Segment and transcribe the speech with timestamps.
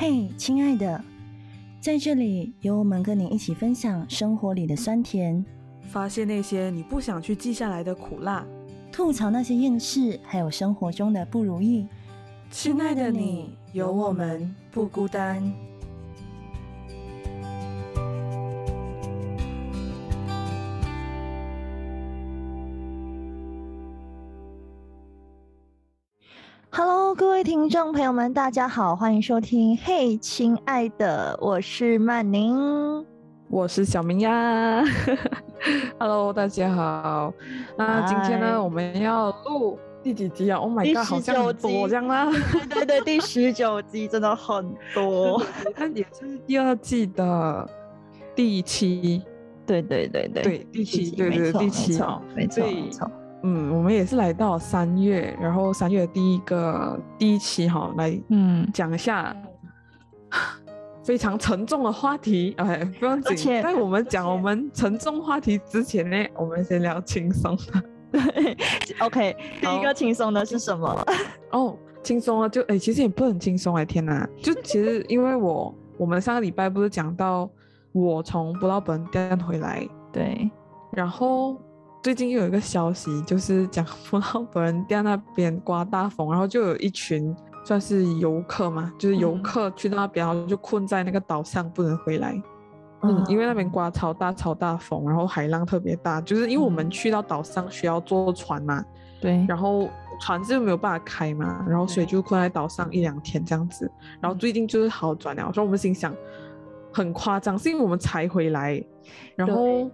[0.00, 1.02] 嘿，亲爱的，
[1.80, 5.44] 在这里有我们跟你一起分享生活里的酸甜，
[5.90, 8.46] 发现那些你不想去记下来的苦辣，
[8.92, 11.84] 吐槽那些厌世，还有生活中的不如意。
[12.48, 15.42] 亲爱的你，有我们不孤单。
[27.60, 29.76] 听众朋友们，大家好，欢迎收听。
[29.78, 33.04] 嘿，亲爱的，我是曼宁，
[33.48, 34.80] 我是小明呀。
[35.98, 37.34] Hello，大家好。
[37.76, 42.30] 那今天呢，我们要录第几集啊？Oh my god，好像很多这样啦。
[42.70, 44.64] 对对，第十九集真的很
[44.94, 45.42] 多，
[45.74, 47.68] 它也是第二季的
[48.36, 49.20] 第七。
[49.66, 53.10] 对对对对，对第七，对对第七哦，没错没错。
[53.42, 59.34] 嗯，我们也是来到三月，然后三月第一个第一期哈，来嗯讲一下
[61.04, 63.62] 非常沉重的话题，哎，不用紧。
[63.62, 67.82] 在我们讲我们沉重话题之前呢，我们先聊轻松的。
[68.10, 68.56] 对
[68.98, 71.06] ，OK，第一个轻松的是什么？
[71.52, 74.28] 哦，轻松啊，就哎，其实也不很轻松哎，天哪！
[74.42, 77.48] 就其实因为我我们上个礼拜不是讲到
[77.92, 80.50] 我从布拉本店回来，对，
[80.90, 81.56] 然后。
[82.08, 92.42] 最近又有一个消息，就是讲布劳本人店那边刮大风，然后就有一群算是游客嘛，就是游客去到那边，然后就困在那个岛上不能回来。
[93.02, 98.82] 嗯，因为那边刮超大超大风，然后海浪特别大，就是因为我们去到岛上需要坐船嘛，
[99.20, 99.86] 对，然后
[100.18, 103.90] 船是没有办法开嘛，然后所以就困在岛上一两天这样子。
[104.18, 106.16] 然后最近就是好转了，所以我们心想
[106.90, 108.82] 很夸张，是因为我们才回来，
[109.36, 109.90] 然后。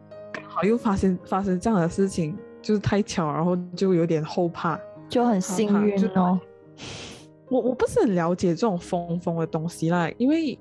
[0.54, 6.38] 好，又发生发生这样的事情，就是太巧，然后就有点后怕，就很幸运哦。
[7.50, 10.56] 我我不是很了解这种风风的东西啦，因为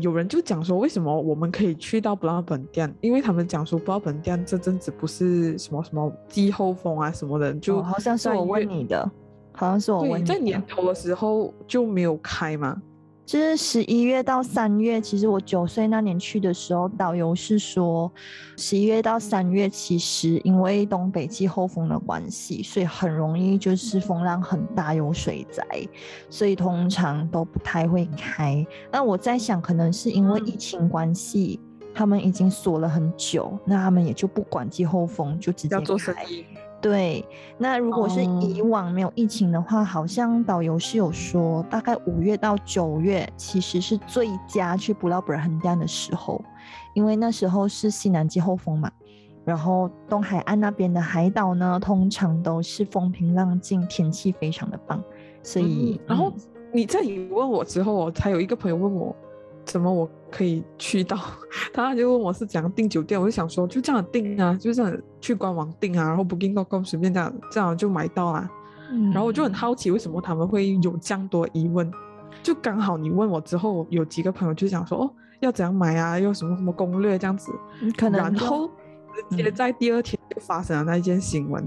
[0.00, 2.92] 有人就讲说，为什么我们可以去到布拉本店？
[3.02, 9.10] 因为他们讲说，布拉本店这阵子不是什么什么季候风啊什么的，就好像是我问你的，
[9.52, 12.80] 好像是我问你，在年头的时候就没有开吗？
[13.26, 18.10] 就是十一月到三月，其实我九岁那年去的时候，导游是说，
[18.56, 25.64] 十一月到三月，其实因为东北季候风的关系，所以很容易就是风浪很大，有水灾，
[26.30, 28.64] 所以通常都不太会开。
[28.92, 31.58] 那我在想，可能是因为疫情关系，
[31.92, 36.24] 他们已经锁了很久，那他们也就不管季候风，就直接开。
[36.88, 37.26] 对，
[37.58, 46.40] 那如果是以往没有疫情的话，好像导游是有说，大概五月到九月其实是最佳去布劳本很淡的时候，
[46.94, 48.88] 因为那时候是西南季候风嘛，
[49.44, 55.02] 然后东海岸那边的海岛呢，通常都是风平浪静，天气非常的棒，
[55.42, 56.32] 所以，然后
[56.72, 59.12] 你在你问我之后，我才有一个朋友问我。
[59.64, 61.16] 怎么我可以去到？
[61.72, 68.50] 他就问我是怎样订酒店，我就想说就这样订啊，就这样去官网订啊，然后 Booking.com 随便这样这样就买到啊。
[69.12, 71.90] 然后我就很好奇为什么他们会有这样多疑问。
[72.42, 75.10] 就刚好你问我之后，有几个朋友就想说哦，
[75.40, 76.18] 要怎样买啊？
[76.18, 77.50] 又什么什么攻略这样子。
[77.96, 78.70] 可能然后
[79.30, 81.64] 直接在第二天就发生了那一件新闻。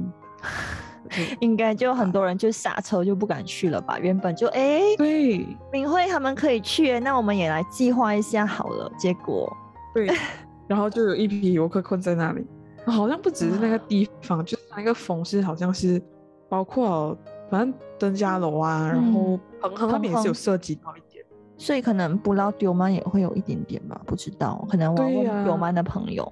[1.39, 3.97] 应该就很多人就下车就不敢去了吧？
[3.99, 8.91] 原本就哎，对，明慧他们可以去，那我们也来计划一下好了。
[8.97, 9.51] 结果
[9.93, 10.09] 对，
[10.67, 12.45] 然后就有一批游客困在那里，
[12.85, 16.01] 好像不只是那个地方，就是那个风是好像是
[16.47, 17.17] 包括
[17.49, 21.25] 反正登嘉楼啊，然后恒恒那边也是有涉及到一点，
[21.57, 23.99] 所以可能不捞丢吗也会有一点点吧？
[24.05, 26.31] 不知道，可能我问丢吗的朋友。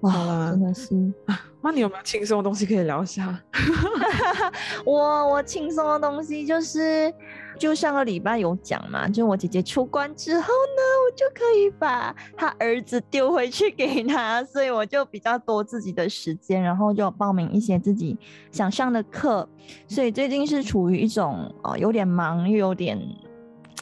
[0.00, 0.94] 哇，真的是
[1.26, 1.40] 啊！
[1.62, 3.38] 那你有没有轻松的东西可以聊一下？
[4.84, 7.12] 我我轻松的东西就是，
[7.58, 18.16] 就上个礼拜有讲嘛，就我姐姐出关之后呢，我就可以把她儿子丢回去给她，所以我就比较多自己的时间，然后就报名一些自己
[18.50, 19.46] 想上的课，
[19.86, 22.98] 所以最近是处于一种呃有点忙又有点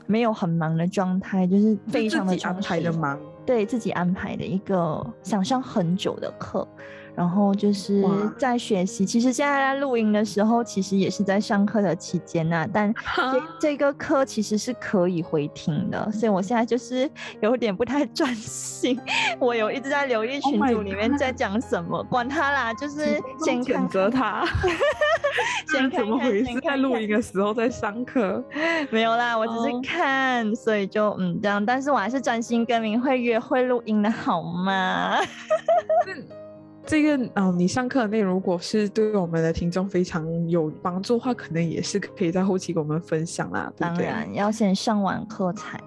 [0.06, 3.17] 没有很忙的状态，就是非常的安排的忙。
[3.49, 6.69] 对自己安排的一个想上很久的课。
[7.19, 8.05] 然后就是
[8.38, 12.65] 在学习，其实现在在录音的时候，其实也是在上课的期间呐。
[12.73, 12.94] 但
[13.32, 17.11] 这这个课其实是可以回听的，所以我现在就是
[17.43, 18.97] 有点不太专心。
[19.41, 24.47] 我有一直在留意群组里面在讲什么，管他啦，就是先谴责他。
[25.73, 26.61] 先怎么回事？
[26.61, 28.41] 在录音的时候在上课？
[28.91, 31.67] 没有啦，我只是看，所以就嗯这样。
[31.67, 35.19] 但是我还是专心跟明慧约会录音的好吗？
[36.88, 43.70] 这个啊，你上课的内容如果是对我们的听众非常有帮助的话，可能也是可以在后期给我们分享啦。
[43.76, 45.79] 当然要先上完课才，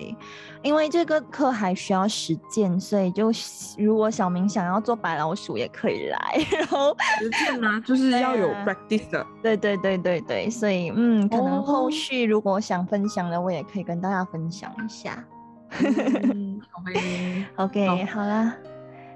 [0.61, 3.31] 因为这个课还需要实践，所以就
[3.79, 6.19] 如果小明想要做白老鼠也可以来。
[6.51, 9.25] 然后实践呢， 就是要有 practice 的。
[9.41, 15.25] 对对对对对，所以嗯，可能后续如果想分享的，我也可以跟大家分享一下。
[17.55, 18.55] OK，好啦。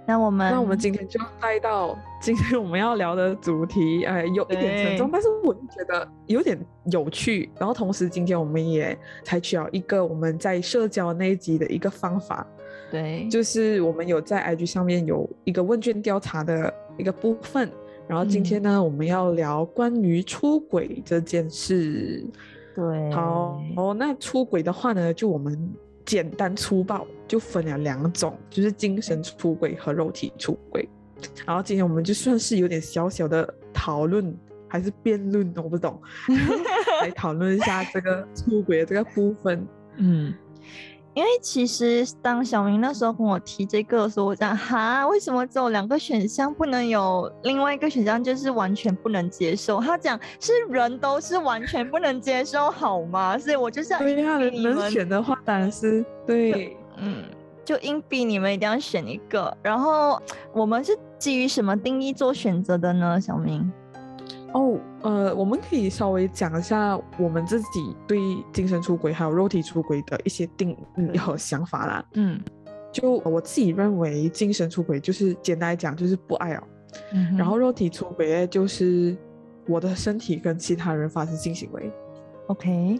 [0.07, 6.57] 那我们那我们今天就带到今天我们要聊的主题，哎，有一点沉重，但是我觉得有点
[6.91, 7.49] 有趣。
[7.57, 12.45] 然后同时，今天我们也采取了一个我们在社交那一集的一个方法，
[12.91, 17.69] 对，就是我们有在 IG 上面有一个问卷调查的一个部分。
[18.07, 22.23] 然后今天呢，我们要聊关于出轨这件事。
[22.75, 25.73] 对，好，哦，那出轨的话呢，就我们。
[26.05, 30.87] 简单粗暴就分了两种，就是精神出轨和肉体出轨。
[31.45, 34.37] 然后今天我们就算是有点小小的讨论，
[34.67, 35.99] 还是辩论，我不懂，
[37.01, 39.67] 来讨论一下这个出轨的这个部分。
[39.97, 40.33] 嗯。
[41.15, 49.79] 因为其实当小明那时候跟我提这个的时候，我讲哈，为什么只有两个选项，不能有另外一个选项，就是完全不能接受？
[49.79, 53.37] 他讲是人都是完全不能接受，好吗？
[53.37, 57.23] 所以我就是对呀，能选的话当然是对，嗯，
[57.63, 59.57] 就硬逼你们一定要选一个。
[59.63, 60.21] 然后
[60.53, 63.21] 我们是基于什么定义做选择的呢？
[63.21, 63.71] 小明？
[64.55, 68.17] 哦，呃，我们可以稍微讲一下我们自己对
[68.53, 72.05] 精神出轨还有肉体出轨的一些定义和想法啦。
[72.13, 72.39] 嗯，
[72.89, 76.63] 就我自己认为，精神出轨就是简单来讲就是不爱哦。
[77.11, 79.17] 嗯，然后肉体出轨，就是
[79.67, 81.91] 我的身体跟其他人发生性行为。
[82.47, 82.97] OK。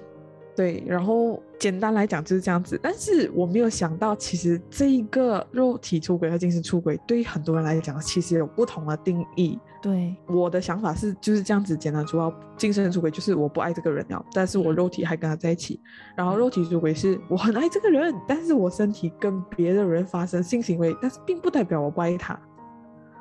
[0.56, 9.60] 对，然后简单来讲就是这样子，但是我没有想到，其实这一个肉体出轨和精神出轨，对于很多人来讲，其实有不同的定义。
[9.81, 15.80] 对，我的想法是就是这样子简单，主要精神出轨就是我不爱这个人了，但是我肉体还跟他在一起，
[16.16, 22.40] 然后肉体出轨是我很爱这个人，但是我身体跟别的人发生性行为，但是并不代表我不爱他。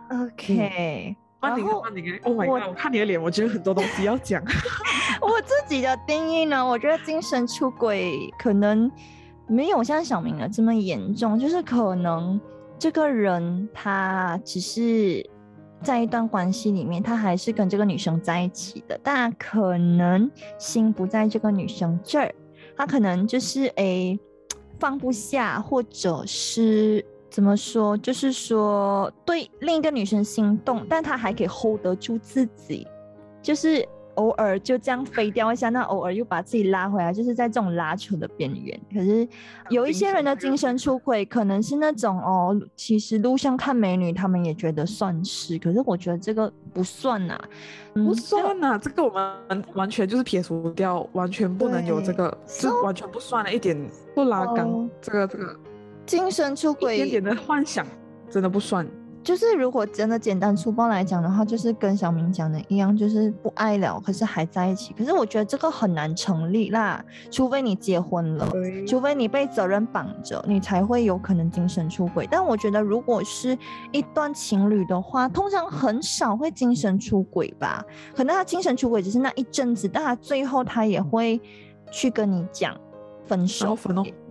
[0.08, 1.16] OK。
[1.44, 1.84] 然后
[2.22, 2.68] ，Oh my god！
[2.68, 4.42] 我看你的脸，我觉得很多东西要讲。
[5.20, 8.90] 我自己的定义呢，我觉得精神出轨可能
[9.46, 12.40] 没有像小明的这么严重，就是可能
[12.78, 15.24] 这个人他只是
[15.82, 22.34] 在一段关系里面，他还是跟这个女生在一起的，但可能心不在这个女生这儿，
[22.76, 24.18] 他可能就是诶
[24.78, 27.04] 放不下，或者是。
[27.34, 27.96] 怎么说？
[27.96, 32.86] 就是说对另一个女生心动，但她还可以 hold 得住自己，
[33.42, 33.84] 就是
[34.14, 38.80] 偶尔就这样飞掉一下，那偶尔又把自己拉回来，就是在这种拉扯的边缘。
[38.94, 39.26] 可是
[39.68, 45.58] 有一些人的精神出轨，可能是那种哦，其实路上看美女，他们也觉得算是。
[45.58, 47.36] 可是我觉得这个不算呐，
[47.94, 53.76] 不算呐，这个我们完全就是撇除掉，完全不能有这个，是完全不算了，一点
[54.14, 54.88] 不拉杆。
[55.00, 55.58] 这个这个。
[56.06, 57.86] 精神出轨，一点点的幻想
[58.30, 58.86] 真的不算。
[59.22, 64.92] 就是如果真的简单粗暴来讲的话，就是跟小明讲的一样，就是不爱了，可是还在一起。
[64.92, 68.46] 可是我觉得这个很难成立啦，除非你结婚了，
[68.86, 72.28] 除非你被责任绑着，你才会有可能精神出轨。
[72.30, 73.56] 但我觉得，如果是
[73.92, 77.82] 一段情侣的话，通常很少会精神出轨吧？
[78.14, 81.40] 可能他精神出轨只是那一阵子，但他最后他也会
[81.90, 82.78] 去跟你讲。
[83.26, 83.74] 分手，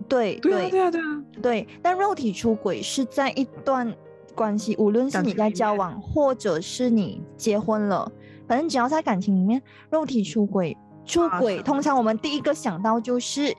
[0.08, 0.80] 对对啊对。
[0.80, 1.24] 啊对啊。
[1.42, 3.92] 对，但肉体出轨是在一段
[4.34, 8.10] 关系，无论是你在交往，或者是你结婚了，
[8.46, 13.54] 反正只要在感情里面，肉体出轨，出轨，通常我们第一个想到就是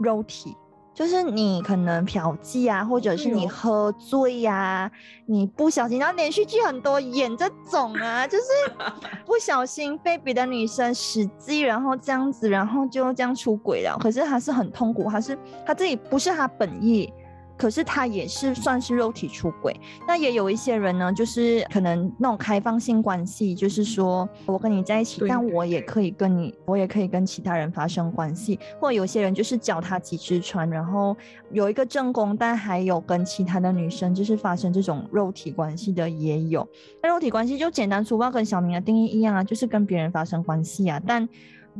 [0.00, 0.54] 肉体。
[0.96, 4.90] 就是你可能嫖妓啊，或者是你喝醉呀，
[5.26, 8.44] 你不小心，然后连续剧很多演这种啊， 就是
[9.26, 13.98] 不小心被别的女生使计，然后这样子，然后就这样出轨了。
[14.00, 17.12] 可是他是很痛苦，他是他自己不是他本意。
[17.56, 19.74] 可是他也是算是肉体出轨，
[20.06, 31.16] 那也有一些人呢，就是可能那种开放性关系，就是说我跟你在一起，但我也可以跟你，我也可以跟其他人发生关系，或者有些人就是脚踏几只船，然后
[31.50, 36.68] 有一个正宫，但还有跟其他的女生就是发生这种肉体关系的也有。
[37.02, 41.28] 那肉体关系就简单粗暴，跟小明的定义一样啊，就是跟别人发生关系啊，但。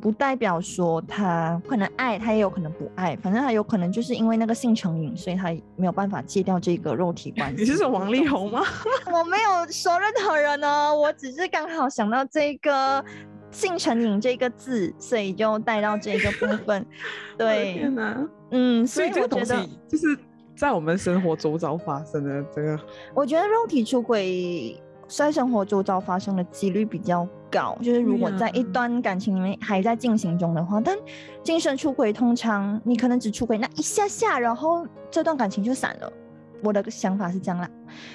[0.00, 7.56] 不代表说他可能爱，他也有可能不爱，反正他有可能就是因为那个性成瘾，所以他没有办法戒掉这个肉体关系。
[7.60, 8.62] 你是说王力宏吗？
[9.12, 13.04] 我没有说任何人哦，我只是刚好想到这个
[13.50, 16.84] 性成瘾这个字，所以就带到这个部分。
[17.38, 20.18] 对，天哪，嗯，所以我觉得就是
[20.56, 22.78] 在我们生活周遭发生的这个，
[23.14, 24.80] 我觉得肉体出轨。
[25.08, 27.76] 在生活周遭发生的几率比较高。
[27.82, 30.96] 就是如果在一段感情里面还在进行中的话，但
[31.42, 36.12] 精神出轨通常你可能只出轨那一下下，然后这段感情就散了。
[36.62, 37.68] 我的想法是这样啦。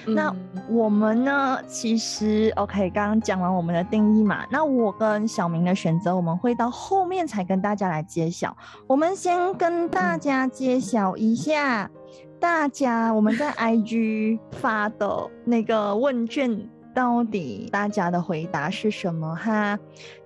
[0.04, 0.34] 那
[0.68, 1.58] 我们呢？
[1.68, 4.44] 其实 OK，刚刚讲完我们的定义嘛。
[4.50, 8.54] 那我跟小明的选择，我们会到后面才跟大家来揭晓。
[8.88, 11.88] 我们先跟大家揭晓一下，
[12.40, 16.68] 大家我们在 IG 发的那个问卷。
[16.94, 19.78] 到底大家的回答是什么哈？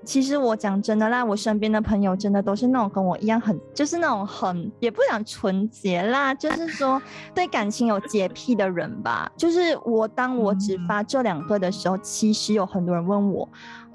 [0.04, 7.00] 其实我讲真的啦，我身边的朋友真的都是那种跟我一样很，就是那种很也不讲纯洁啦，就是说
[7.34, 9.30] 对感情有洁癖的人吧。
[9.36, 13.48] 就是我当我只发这两个的时候，其实有很多人问我。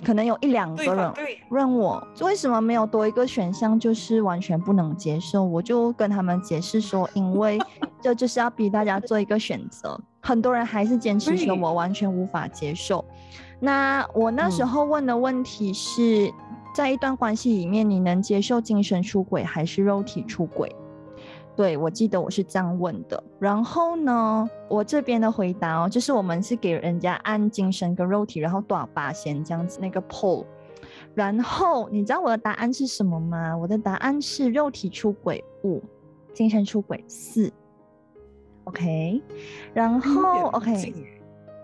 [0.03, 1.13] 可能有一两个人
[1.51, 5.43] 问我为什么没有多一个选项，就是完全不能接受。
[5.43, 7.59] 我就跟他们解释说，因为
[8.01, 10.01] 这就是要逼大家做一个选择。
[10.21, 13.03] 很多人还是坚持说我完全无法接受。
[13.59, 16.31] 那我那时候问的问题是
[16.73, 20.73] 在一段关系里面，你能接受精神出轨还是肉体出轨？
[21.55, 23.21] 对，我记得我是这样问的。
[23.37, 30.45] 然后呢，我这边的回答哦，就是我们是给人家按精神跟肉体，然后多少八仙这样子那个 poll。
[31.13, 33.55] 然后你知道我的答案是什么吗？
[33.55, 35.83] 我的答案是肉体出轨五，
[36.33, 37.51] 精神出轨四。
[38.71, 39.21] OK，
[39.73, 40.93] 然后 OK，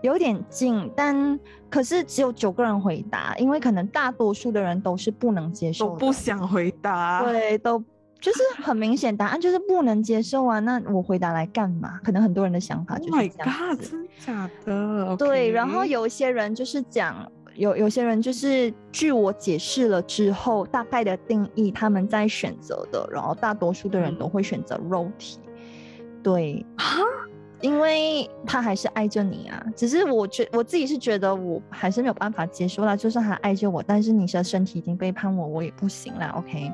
[0.02, 7.82] 有点近，但可是只有九个人回答，因为可能大多数的人都是不能接受，都不想回答，对，都。
[8.20, 10.58] 就是很明显，答案就是不能接受啊！
[10.58, 12.00] 那我回答来干嘛？
[12.02, 13.90] 可能很多人的想法就是这样子。
[13.92, 15.16] 真假的？
[15.16, 17.24] 对，然后有一些人就是讲，
[17.54, 25.38] 有有些人就是据我解释了之后，大概的定义他们在选择的，然后大多数的人都会选择肉体。
[26.22, 26.84] 对啊，
[27.60, 29.62] 因为他还是爱着你啊。
[29.76, 36.34] 只是我觉我自己是觉得我还是没有办法接受啦，就算他爱着我，但是你的身体已经背叛我，我也不行啦。
[36.36, 36.72] OK。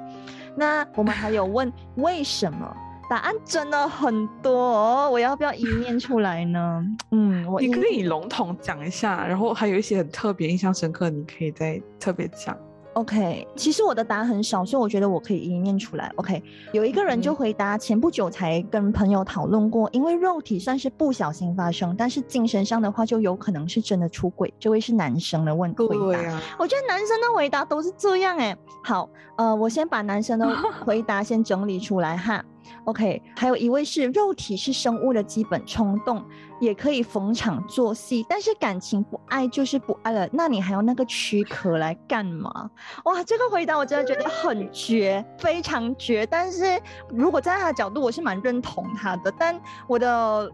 [0.57, 2.77] 那我们还有 问为什么？
[3.11, 6.83] 答案真的很多，我要不要一念出来呢？
[7.11, 12.57] 嗯，我你可以笼统讲一下，然后还有一些很特别、印象深刻，你可以再特别讲。
[12.95, 16.11] OK，其实我的答案很少，所以我觉得我可以一念出来。
[16.17, 24.53] OK，有一个人就回答，前不久才跟朋友讨论过，因为肉体算是不小心发生，但是精神上的话就有可能是真的出轨。
[24.59, 28.57] 这位是男生的问回答，我觉得男生的回答都是这样哎。
[28.83, 30.49] 好，呃，我先把男生的
[30.85, 32.45] 回答先整理出来哈。
[32.85, 36.25] OK，还有一位是肉体是生物的基本冲动，
[36.61, 42.71] 也可以逢场作戏，但是感情不爱就是不爱了，那你还要那个躯壳来干嘛？
[43.05, 46.27] 哇，这个回答我真的觉得很绝，非常绝。
[46.27, 49.33] 但是如果站在他的角度，我是蛮认同他的。
[49.39, 50.51] 但我的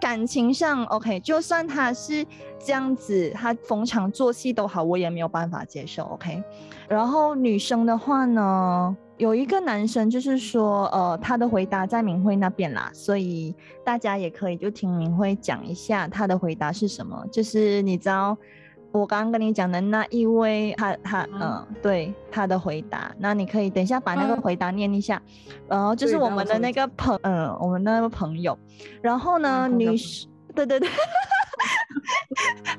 [0.00, 2.24] 感情上，OK，就算他是
[2.58, 6.04] 这样子，他逢场作戏都好，我也没有办法接受。
[6.04, 6.42] OK，
[6.88, 8.96] 然后女生的话呢？
[9.16, 13.54] 有一个男生就是说，呃，他的回答在明慧那边啦，所以
[13.84, 17.24] 大家也可以就听明慧讲一下他的回答是什么。
[17.30, 18.36] 就是你知道
[18.90, 25.22] 我刚刚跟你讲的那一位，他他嗯，对他的回答，那你可以等一下把那个回答念一下。
[25.68, 28.58] 然后就是我们的那个朋，嗯，我们那个朋友。
[29.00, 30.88] 然后呢，女士，对对对，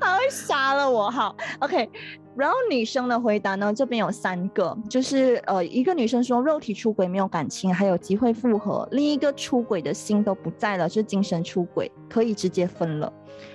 [0.00, 1.88] 他会杀了我，好，OK。
[2.36, 3.72] 然后女生的回答呢？
[3.72, 13.10] 这边有三个，就是呃，一个女生说肉体出轨没有感情，还有机会复合；另一个出轨的心都不在了，是精神出轨，可以直接分了。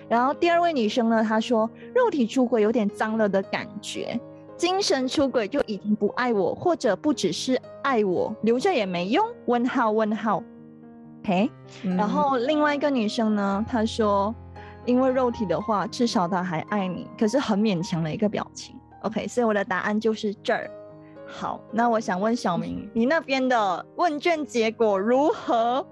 [0.09, 4.19] 然后第二位女生呢，她说肉体出轨有点脏了的感觉，
[4.57, 9.23] 精神出轨就已经不爱我，或者不只是爱我，留着也没用。
[9.45, 10.41] 问号问号
[11.21, 11.51] ，OK。
[11.83, 14.33] 然后另外一个女生呢，她说。
[14.85, 18.75] 因为肉体的话，至少他还爱你，可是很勉强的一个表情。
[19.01, 20.69] OK，所以我的答案就是这儿。
[21.25, 25.85] 好，那我想问小明，你那边的问卷结果如何？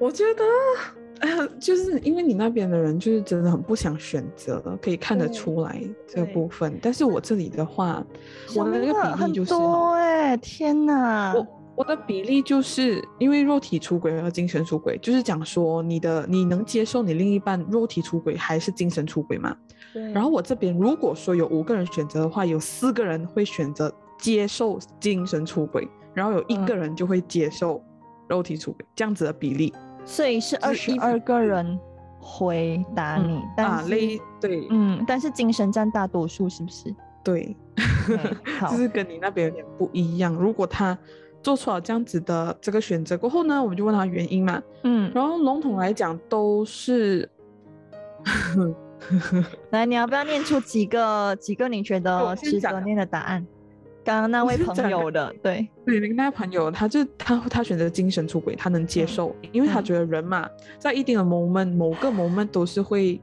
[0.00, 0.42] 我觉得，
[1.20, 1.30] 哎
[1.60, 6.78] 就是因为你那边的人就是真的很不想选择，可以看得出来这部分。
[6.82, 8.02] 但是我这里的话，
[8.56, 9.54] 我的那个比例就是，
[9.96, 11.34] 哎，天哪！
[11.34, 11.46] 我
[11.82, 19.56] 的比例就是因为肉体出轨和精神出轨，就是讲说你的你能接受你另一半肉体出轨还是精神出轨吗？
[19.92, 20.12] 对。
[20.12, 27.82] 然后我这边如果说有五个人选择的话，有四个人会选择接受精神出轨，然后有一个人就会接受
[28.28, 29.74] 肉体出轨，这样子的比例。
[30.04, 31.76] 所以是二十二个人
[32.20, 33.90] 回答你，但是
[34.40, 36.94] 对，嗯，但是精神占大多数，是不是？
[37.24, 37.56] 对，
[38.70, 40.32] 就是跟你那边有点不一样。
[40.32, 40.96] 如果他。
[41.44, 47.28] 做出了这样子的这个选择过后呢，我们就问他原因嘛，嗯，然后笼统来讲都是
[49.70, 53.46] 来，你要不要念出几个几个你觉得 值得念的答案？
[54.02, 59.08] 刚刚那位朋友的， 对，对，那个朋友，他就他他选择精神出轨，他能接嗯。
[59.08, 59.84] 受，因为他嗯。
[59.84, 60.48] 觉得人嘛，
[60.78, 63.20] 在一定的 moment 某个 moment 都是会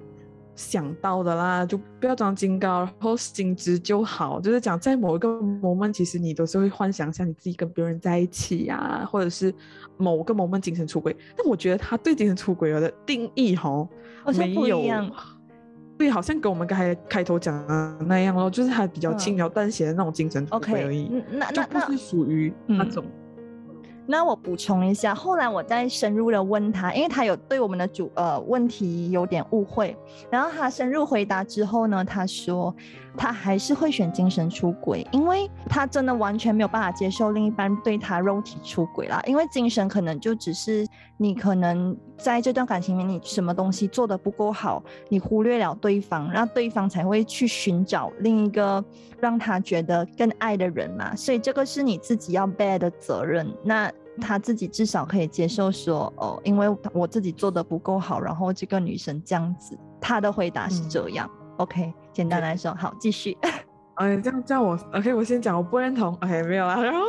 [0.55, 4.39] 想到的啦，就不要装金高，然后心直就好。
[4.39, 9.53] 就是讲在某一个 moment，其实你都是会幻想一下你自己跟别人在一起呀、或者是
[9.97, 11.15] 某个 moment 精神出轨。
[11.37, 13.87] 但我觉得他对精神出轨的定义哈，
[14.23, 15.11] 好像没有不一样。
[15.97, 21.09] 对，好像跟我们刚才开头讲的那样咯，就是他比较嗯轻描淡写的那种精神出轨 OK，而已。
[21.11, 23.05] 嗯那那那就不是属于那嗯种。
[24.11, 29.95] 那我补充一下，后来我再深入的问他，因为他有对我们的主呃问题有点误会，
[30.29, 32.75] 然后他深入回答之后呢，他说
[33.15, 48.83] 他还是会选精神出轨，因为他真的完全没有办法接受另一半对他肉体出轨啦，因为精神可能就只是你可能在这段感情里面你什么东西做的不够好，你忽略了对方，让对方才会去寻找另一个
[49.21, 53.47] 让他觉得更爱的人嘛，所以这个是你自己要 bear 的责任。
[53.63, 53.89] 那
[54.19, 61.29] 他自己至少可以接受说，哦，因为我自己做的不够好，然后这个女生这样子，他的回答是这样。
[61.57, 63.37] OK，简单来说，好，继续。
[63.95, 66.13] 哎，这样这样我 OK，我先讲，我不认同。
[66.21, 66.81] OK，没有啦。
[66.81, 66.99] 然后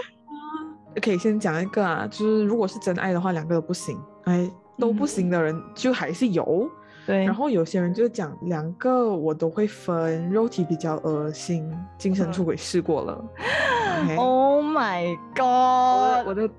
[1.00, 3.96] 可以先讲一个啊，就是如果是真爱的话，两个都不行。
[4.24, 6.68] 哎，都不行的人就还是有。
[7.06, 13.24] 对然后有些人就讲两个我都会分，肉体比较恶心，精神出轨试过了。
[14.04, 14.49] OK，Oh
[14.80, 16.24] my 我 God！
[16.24, 16.50] 的我的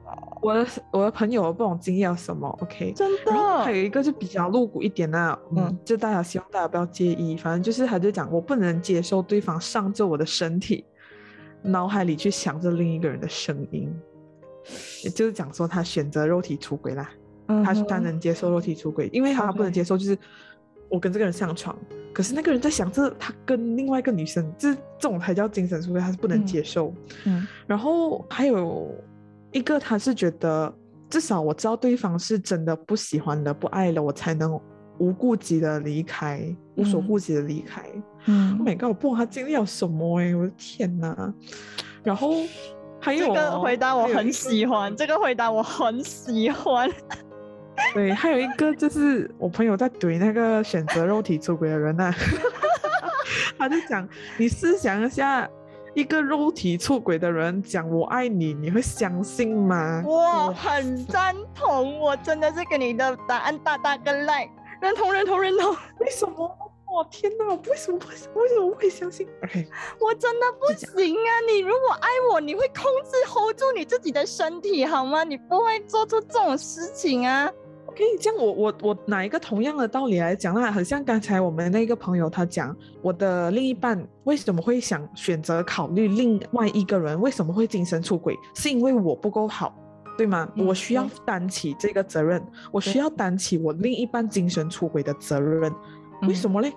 [0.42, 10.86] 我的我的朋友不懂经验有什么？OK，真然后还，有一个就比较露骨一点啊，嗯嗯，就大家希望大家不要介意，反正就是他就讲我不能接受对方上着我的身体，
[11.64, 13.92] 脑海里去想着另一个人的声音，
[15.04, 17.10] 也就是讲说他选择肉体出轨啦，
[17.48, 20.18] 他他能接受肉体出轨，因为他不能接受就是
[20.92, 21.76] 我跟这个人上床，
[22.14, 26.94] 可是那个人在想着他跟另外一个女生，这这种才叫精神出轨，他是不能嗯接受。
[27.26, 28.94] 嗯然后还有
[29.52, 30.72] 一个，他是觉得
[31.10, 34.60] 至少我知道对方是真的不喜欢的、不爱了，我才能
[34.98, 36.44] 无顾忌的离开，
[36.76, 37.84] 无所嗯顾忌的离开。
[38.26, 38.90] 嗯 Oh my god！
[38.90, 41.34] 我不懂他经历了什么哎、我的天哪！
[42.04, 42.34] 然后
[43.00, 46.88] 还有这个回答我很喜欢，这个回答我很喜欢。
[47.94, 52.14] 对，还有一个就是我朋友在怼那个选择肉体出轨的人呐、
[53.58, 55.50] 他就讲，你试想一下，
[55.94, 60.04] 一个肉体出轨的人讲我爱你，你会相信吗？
[60.06, 64.50] 我很赞同，我真的是给你的答案大大个 like，
[64.82, 66.58] 认同认同认同，为什么？
[66.94, 67.46] 我天哪！
[67.70, 69.66] 为什么会为什么会相信？OK，
[69.98, 71.30] 我真的不行啊！
[71.50, 75.24] 你如果爱我，你会控制 hold 住你自己的身体好吗？
[75.24, 77.50] 你不会做出这种事情啊！
[77.92, 89.76] 我跟你讲，我我我拿一个同样的道理来讲啦，很像刚才我们那个朋友他讲，我的另一半为什么会想选择考虑另外一个人，为什么会精神出轨，是因为我不够好。
[90.18, 90.50] 对吗？
[90.56, 95.70] 嗯我需要担起这个责任，我需要担起我另一半精神出轨的责任。
[96.30, 96.62] 为什么？
[96.62, 96.74] 么嘞？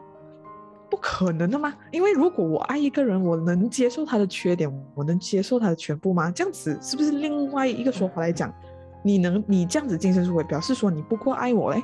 [0.90, 1.74] 不可能的吗！
[1.92, 6.31] 因为如果我爱一个人，我能接受他的缺点，我能接受他的全部吗？
[6.31, 8.53] 这样子是不是另外一个说法来讲？
[9.05, 11.81] 你能你这样子精神出轨，表示说你不够爱我嘞？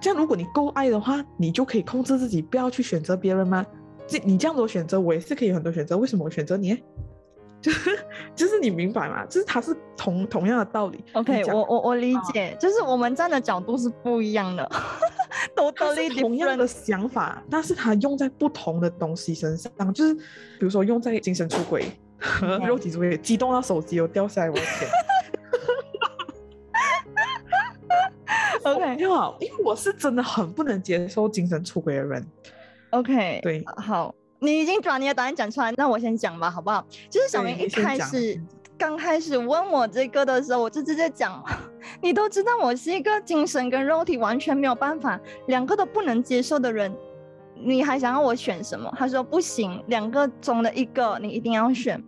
[0.00, 3.66] 这样如果你够爱的话，你就可以控制自己，不要去选择别人吗？
[4.06, 6.80] 这你这样多选择，我也是可以有很多选择，为什么我选择你？
[7.60, 7.98] 就是
[8.36, 9.26] 就是你明白吗？
[9.26, 11.02] 就是它是同同样的道理。
[11.14, 14.70] OK，我我我理解，就是我们站的角度是不一样的
[15.56, 16.64] 都是同样的。
[16.64, 20.22] 想法，但是它用在不同的东西身上，就是比
[20.60, 21.90] 如说用在精神出轨
[22.64, 24.88] 肉体出轨，激动到手机又掉下来，我的天！
[28.64, 32.26] OK 没有啊，因为我是真的很不能接受精神出轨的人。
[32.90, 36.86] OK，对，好，你已经把你的答案讲出来，那我先讲吧，好不好？
[37.10, 41.44] 就是小明一开始嗯刚开始问我这个的时候，我就直接讲，
[42.00, 46.94] 你都知道我是一个精神跟肉体完全没有办法，两个都不能接受的人，
[47.56, 48.92] 你还想要我选什么？
[48.96, 52.02] 他说不行，两个中的一个你一定要选。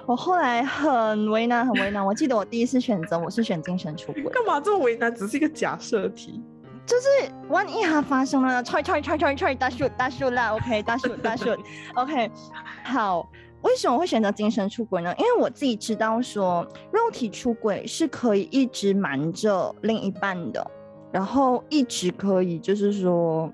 [0.00, 2.04] 啊，我后来很为难，很为难。
[2.04, 5.14] 我记得我第一次选择我是选精神出轨，干嘛这么为难？
[5.14, 6.42] 只是一个假设题。
[6.86, 11.50] 就是万一它发生了，踹踹踹踹踹，大树大树啦，OK，大树大树
[11.94, 12.30] ，OK，
[12.84, 13.28] 好。
[13.62, 15.14] 为什么会选择精神出轨呢？
[15.18, 20.66] 因为我自己知道说，肉体出轨是可以一直瞒着另一半的，
[21.12, 23.52] 然后一直可以就是说，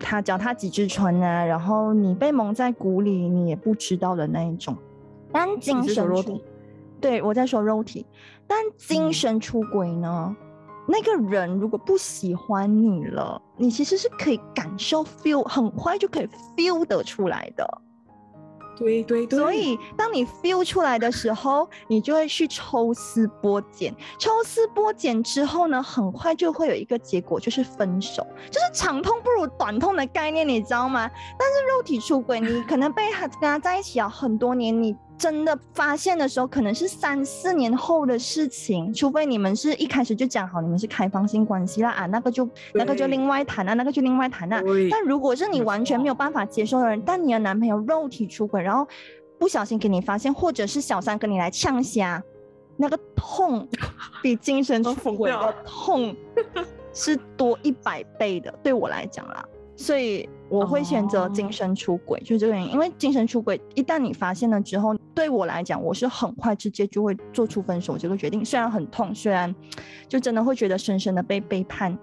[0.00, 4.76] 他脚踏几只船啊，然后你被蒙在鼓里，你也不知道的那一种。
[5.36, 6.40] 但精神出肉，
[7.00, 8.06] 对我在说肉体，
[8.46, 10.34] 但精嗯神出轨呢？
[10.88, 17.82] 那个人如果不喜欢你了，你其实是可以感受 feel，很快就可以 feel 得出来的。
[18.78, 23.92] 对对对，所以当你 feel 出来的时候，你就会去抽丝剥茧。
[24.18, 31.10] 抽丝剥茧之后呢，很快就会有一个结果，就是分手，就是长痛不如短痛的概念，你知道吗？
[31.38, 34.96] 但是肉体出轨，你可能被他跟他在一起啊很多年，你。
[35.18, 44.62] 真的发现的时候，可能是三四年后的事情，除非你们是一开始就讲好你们是开放性关系啦啊，那个就那个就另外谈啊，那个就另外谈啊。
[44.90, 48.86] 但如果是你完全没有办法接受的人，但你的男朋友肉体出轨，然后
[49.38, 52.22] 不小心给你发现，或者是小三跟你来呛虾，
[52.76, 53.66] 那个痛
[54.22, 56.14] 比精神出轨的 痛
[56.92, 59.44] 是多一百倍的，对我来讲啦，
[59.76, 60.28] 所以。
[60.48, 62.72] 我会选择精神出轨，就这个原因。
[62.72, 68.44] 因为精神出轨，一旦你发现了之后，对我来讲，我是很快直接就会做出分手这个决定。
[68.44, 69.54] 虽然很痛，虽然
[70.08, 71.96] 就真的会觉得深深的被背叛。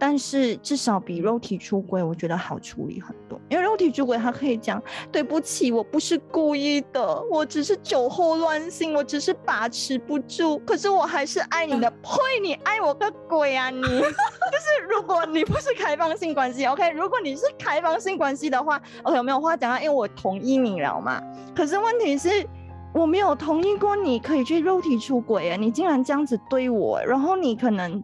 [0.00, 3.38] 但是至少比肉体出轨，我觉得好处理很多。
[3.50, 4.82] 因为肉体出轨，他可以讲
[5.12, 10.58] 对不起，我不是故意的，我只是酒后乱性，我只是把持不住。
[10.60, 12.40] 可是我还是爱你的， 呸！
[12.42, 13.82] 你爱我个鬼啊你！
[13.84, 16.90] 就是如果你不是开放性关系，OK？
[16.92, 21.22] 如果你是开放性关系的话，OK，有没有话讲啊，因为我同意你了嘛。
[21.54, 22.48] 可是问题是，
[22.94, 25.56] 我没有同意过你可以去肉体出轨啊！
[25.60, 28.02] 你竟然这样子对我，然后你可能。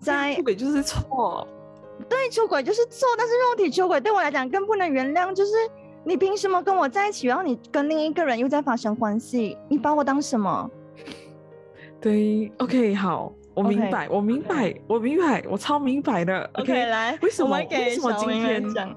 [0.00, 1.46] 在出轨就是错，
[2.08, 5.34] 对，出轨就是错，但是肉体出轨对我来讲更不能原谅。
[5.34, 5.52] 就是
[6.04, 9.58] 你凭什么跟我在一起，然后你跟另一个人又在发生关系？
[9.68, 10.70] 你把我当什么？
[12.00, 16.48] 对，OK，好，我明白，我明白，我明白，我超明白的。
[16.54, 17.58] OK，来，为什么？
[17.70, 18.88] 为什么今天讲？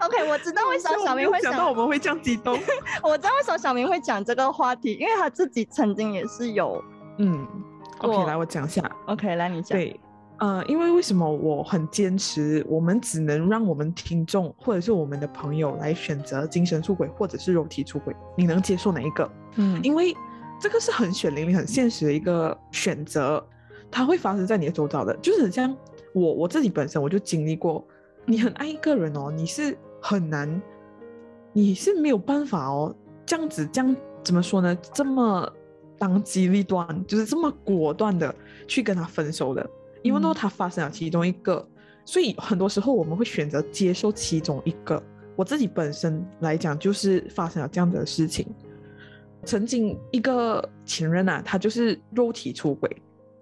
[0.00, 2.58] OK，我知道为什么小明会想到我们会这样激动。
[3.04, 6.82] 我知道为什么小明会讲这个话题，因为他自己曾经也是有，
[7.18, 7.46] 嗯。
[8.00, 8.82] OK，来我讲一下。
[9.06, 9.76] OK，来你讲。
[9.76, 9.98] 对，
[10.38, 19.28] 呃，因为为什么我很坚持，我们只能让我们听众或者是我们的朋友来选择精神出轨或者是肉体出轨，你能接受哪一个？
[19.56, 20.14] 嗯，因为
[20.60, 23.44] 这个是很血淋淋、很现实的一个选择，
[23.90, 25.16] 它会发生在你的周遭的。
[25.16, 25.76] 就是像
[26.12, 27.84] 我我自己本身，我就经历过，
[28.24, 30.62] 你很爱一个人哦，你是很难，
[31.52, 32.94] 你是没有办法哦，
[33.26, 34.76] 这样子这样怎么说呢？
[34.94, 35.52] 这么。
[35.98, 38.34] 当机立断，就是这么果断的
[38.66, 39.68] 去跟他分手的，
[40.02, 41.66] 因为呢，他发生了其中一个，
[42.04, 45.02] 所以很多时候我们会选择接受其中一个。
[45.34, 48.46] 我自己本身来讲，就是发生了这样的事情。
[49.44, 52.90] 曾经一个前任啊，他就是肉体出轨，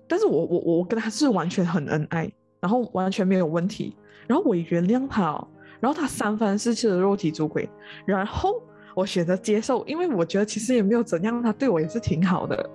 [0.08, 5.32] 但是我我我跟他是完全很恩爱，然后完全没有问题，然后我原谅他，
[5.80, 7.68] 然后他三番四次的肉体出轨，
[8.04, 8.62] 然后。
[8.96, 12.70] 我选择接受，因为我觉得其实也没有怎样，他对我也是挺好的，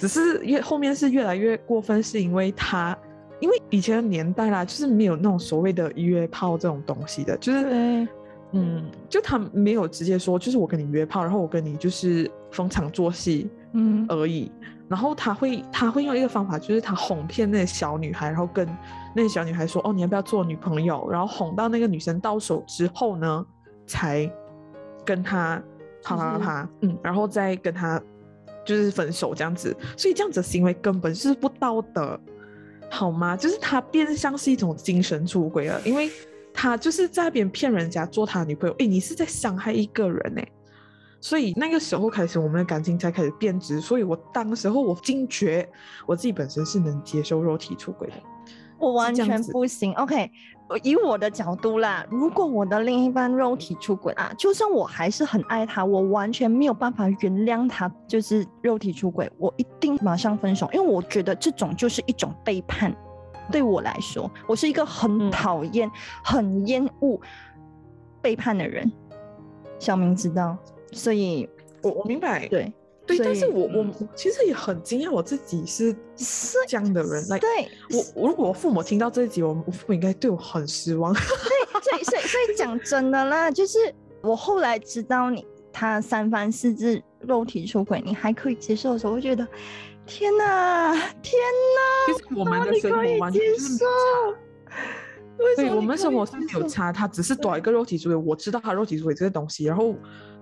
[0.00, 2.98] 只是越后面是越来越过分，是因为他，
[3.38, 8.08] 因为以前的年代啦，就是没有那种所谓的约炮这种东西的，就是，
[8.50, 14.50] 嗯，就他没有直接说，就是我跟你约炮，然后我跟你就是逢场作戏，嗯而已，
[14.88, 18.68] 然后他会他会用一个方法，就是他哄骗那些小女孩，然后跟
[19.14, 21.08] 那些小女孩说，哦，你要不要做女朋友？
[21.08, 23.46] 然后哄到那个女生到手之后呢，
[23.86, 24.28] 才。
[25.10, 25.60] 跟他
[26.04, 28.00] 啪啪啪，嗯，然后再跟他
[28.64, 32.20] 就是分手这样子，所以这样子的行为根本是不道德，
[32.88, 33.36] 好吗？
[33.36, 36.08] 就是他变相是一种精神出轨了，因为
[36.54, 40.48] 他就是在那边骗人家做他女朋友，哎，你是在伤害一个人哎，
[41.20, 45.68] 所以那个时候开始，我们的感情才开始变质，所以我当时候我惊觉
[46.06, 48.14] 我自己本身是能接受肉体出轨的。
[48.80, 49.92] 我完全不行。
[49.94, 50.30] OK，
[50.82, 62.92] 以我的角度啦，如果我的另一半肉体出轨啊，就算我还是很爱他，我完全没有办法原谅他，就是肉体出轨，我一定马上分手，因为我觉得这种就是一种背叛。
[63.52, 65.90] 对我来说，我是一个很讨厌、
[66.24, 67.20] 很厌恶
[68.22, 68.90] 背叛的人。
[69.78, 70.56] 小明知道，
[70.92, 71.48] 所以
[71.82, 72.46] 我我明白。
[72.48, 72.72] 对。
[73.16, 77.28] 对，但是我我其实也很惊讶，我自己是是这样的人。
[77.28, 77.48] 来，对
[78.14, 81.12] 我如果我父母听到这一集，我我父母应该对我很失望。
[81.14, 83.78] 对，所以所以所以讲真的啦，就是
[84.22, 89.46] 我后来知道你他三番四次肉体出轨，你还可以接受的时候，我觉得
[90.06, 90.92] 天哪，
[91.22, 91.40] 天
[91.76, 92.12] 哪！
[92.12, 93.88] 其实我们的生活完全是没有
[94.36, 99.94] 差，对，我们生活是没有差，他只是多一个肉体出轨，我知道他肉体出轨这个东西，然后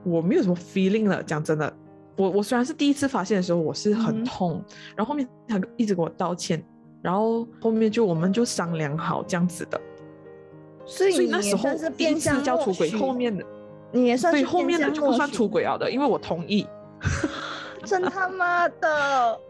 [0.05, 1.23] 我没有什么 feeling 了。
[1.23, 1.77] 讲真的。
[2.19, 4.63] 我我虽然是第一次发现的时候，我是很痛，
[4.95, 6.63] 然后后面他一直跟我道歉，
[7.01, 9.81] 然后后面就我们就商量好这样子的，
[10.85, 11.65] 所以那时候
[11.97, 13.43] 第一次叫出轨，后面的
[13.93, 16.67] 你也算对后面的就不算出轨啊的，因为我同意。
[17.85, 19.41] 真他妈 的！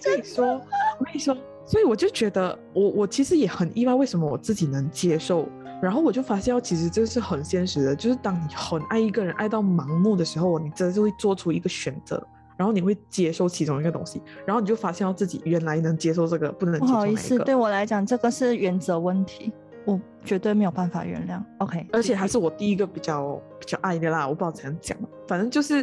[0.00, 0.54] 所以说，
[1.00, 5.48] 没跟你说，所以我就觉得我我其实也很意外，为什么我自己能接受。
[5.82, 12.24] 然后我就发现，其实这是很现实的，就是当你很爱一个人，爱到盲目的时候，你真的就会做出一个选择，
[12.56, 19.52] 然后你会接受其中一个东西，然后你就发现到自己原来能接受这个，不能接受不好意思，对我来讲，这个是原则问题，
[19.84, 21.42] 我绝对没有办法原谅。
[21.58, 25.82] OK，而且还是我第一个比较比较爱的啦，我不知道怎样讲，反正就是，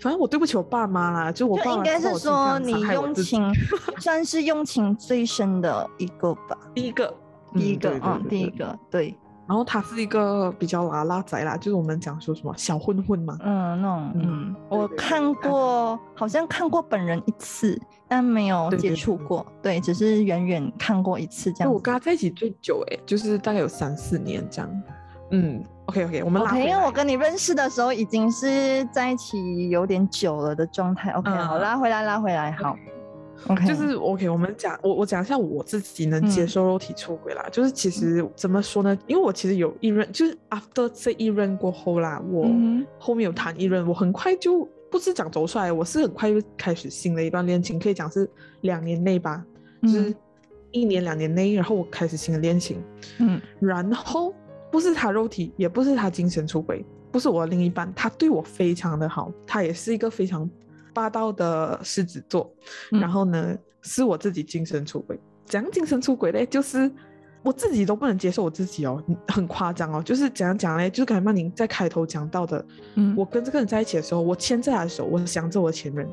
[0.00, 3.52] 反正我对不起我爸妈啦，就我爸应该是说你用情
[3.98, 7.12] 算是用情最深的一个吧，第一个，
[7.54, 9.18] 第一个，嗯，第一个，对，
[9.52, 21.78] 然后他是一个比较拉拉仔啦，就是我们讲说什么小混混嘛，嗯，那种，嗯嗯，我看过， 好像看过本人一次，但没有接对对对触过，对，只是远远看过一次这样我。
[21.78, 24.82] 跟他在一起最久诶，就是大概有三四年这样。
[25.32, 31.10] 嗯，OK OK，我们拉 OK，回来因为我跟你认识的时候已经是在一起有点久了的状态。
[31.10, 32.74] OK，、好，嗯拉回来，拉回来，好。
[33.66, 36.48] 就是 OK，我们讲我我讲一下我自己能接嗯。
[36.48, 38.96] 受肉体出轨啦，就是其实怎么说呢？
[39.06, 48.28] 因为我其实有一任，就是 after 这一任过后啦，我嗯后面有谈一任，我很快就不是讲走出来，我是很快就开始新的一段恋情，可以讲是
[48.60, 49.44] 两年内吧，
[49.82, 50.14] 就是嗯
[50.70, 52.82] 一年两年内，然后我开始新的恋情，
[53.18, 53.40] 嗯。
[53.60, 54.34] 然后
[54.70, 60.48] 不是他肉体，也不是他精神出轨，不是我的另一半，他对我非常的好，他也是一个非常
[60.92, 62.52] 霸道的狮子座。
[62.90, 65.18] 嗯然后呢，是我自己精神出轨。
[65.44, 66.46] 怎样精神出轨嘞？
[66.46, 66.90] 就是
[67.42, 70.00] 我自己都不能接受我自己哦，很夸张哦。
[70.02, 70.88] 就是怎样讲嘞？
[70.88, 76.08] 就是刚才曼宁在开头讲到的，嗯，我跟这个人在一起的时候，我牵着他的手，我想着我的前任，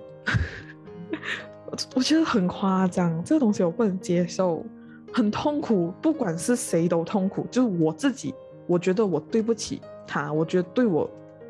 [1.68, 4.66] 我 我觉得很夸张，这个东西我不能接受，
[5.14, 8.34] 很痛苦，不管是谁都痛苦，就是我自己，
[8.66, 11.10] 我觉得我对不起他，我觉得对我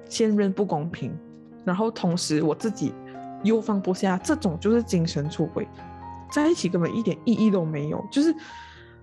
[0.09, 1.17] 现任不公平，
[1.63, 2.93] 然后同时我自己
[3.43, 5.67] 又放不下，这种就是精神出轨，
[6.31, 8.35] 在一起根本一点意义都没有，就是。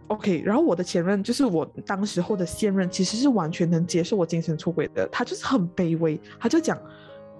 [0.08, 5.04] OK，然后我的前任就是我当时候的现任，其实是完全能接受我精神出轨的。
[5.08, 6.78] 他就是很卑微，他就讲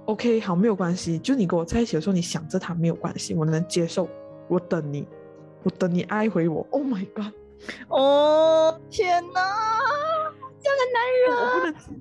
[0.06, 4.08] ，OK，好，没有关系，就你跟我在一起的时候，你想着他没有关系，我能接受，
[4.48, 5.06] 我等你，
[5.62, 6.66] 我等你爱回我。
[6.72, 7.32] Oh my god，
[7.86, 9.40] 哦，天哪，
[10.60, 12.00] 这样的男人，我不能，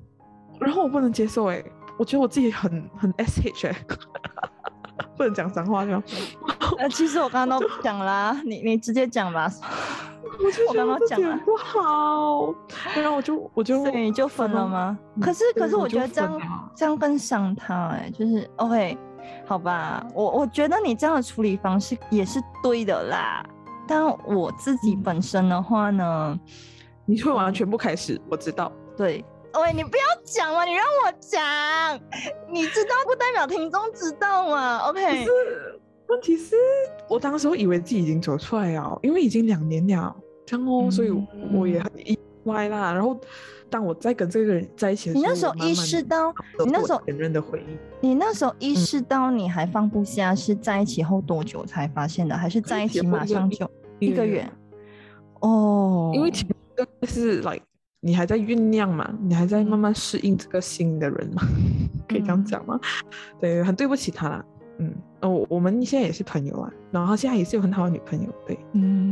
[0.62, 1.64] 然后我不能接受，哎，
[2.00, 3.86] 我觉得我自己很很 SH 哎，
[5.18, 6.04] 不能讲脏话是吗。
[6.80, 9.52] 呃，其实我刚刚都讲啦，你你直接讲吧，
[10.24, 12.54] 我就觉得自刚刚讲了不好，
[12.96, 14.98] 然后我就我就所以你就分了吗？
[15.16, 16.42] 嗯可是可是我觉得这样
[16.76, 18.98] 这样更伤他哎、就是 OK，
[19.46, 23.44] 好吧，我我觉得你这样的处理方式也是对的啦。
[23.88, 26.38] 但我自己嗯本身的话呢，
[27.06, 28.72] 你会完全不开始，我知道。
[28.98, 29.24] 对，
[29.62, 31.42] 喂，你不要讲嘛，你让我讲，
[32.52, 35.32] 你知道不代表听众知道嘛？OK，是
[36.08, 36.56] 问题是
[37.10, 40.14] 我当时候以为自己已经走出来了，因为已经两年了，
[40.46, 41.12] 这样哦，所以
[41.54, 42.92] 我也很意外啦。
[42.92, 43.18] 然后
[43.70, 46.34] 当我在跟这个人在一起的时候，你那时候意识到，
[46.66, 52.38] 你那时候前任的回忆，你那时候意嗯识到你还放不下，是在一起后多久才发现的？
[52.38, 54.46] 还是在一起马上就一个月？
[55.40, 57.62] 哦，因为前一个是 like
[58.06, 61.42] 你还在酝酿嘛，你还在慢慢适应这个新的人嘛，
[62.08, 62.80] 可以这样嗯讲吗？
[63.42, 64.46] 对，很对不起他啦。
[64.78, 69.12] 嗯，哦，我我们现在也是朋友啊，然后现在也是有很好的女朋友，对，嗯，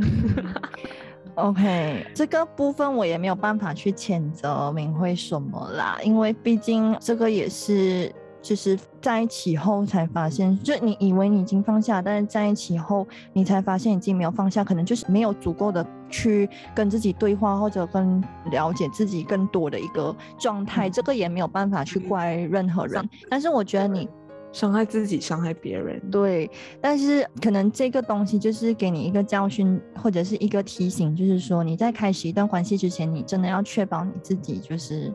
[1.34, 23.10] OK，这个部分我也没有办法去谴责明慧什么啦，因为毕竟这个也是就是在一起后才发现，就你以为你已经放下，但是在一起后你才发现已经没有放下，可能就是没有足够的去跟自己对话，或者跟了解自己更多的一个状态，嗯这个也没有办法去怪任何人。
[23.30, 24.10] 但是我觉得你
[24.52, 26.52] 伤害自己，伤害别人，对，
[26.82, 35.12] 但是可能这个东西就是给你一个教训，或者是一个提醒，就是说你在开始一段关系之前，你真的要确保你自己就是